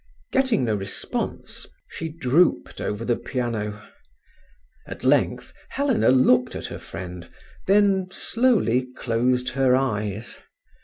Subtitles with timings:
[0.31, 3.87] Getting no response, she drooped over the piano.
[4.87, 7.29] At length Helena looked at her friend,
[7.67, 10.39] then slowly closed her eyes.